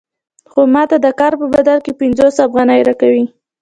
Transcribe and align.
خو 0.51 0.61
ماته 0.73 0.97
د 1.05 1.07
کار 1.19 1.33
په 1.41 1.45
بدل 1.53 1.77
کې 1.85 1.91
پنځوس 1.99 2.35
افغانۍ 2.47 2.81
راکوي 2.87 3.25